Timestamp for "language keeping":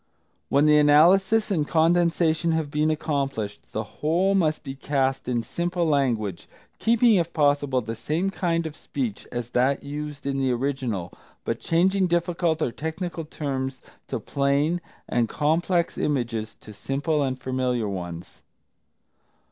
5.85-7.13